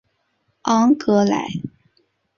[0.63, 1.47] 昂格莱。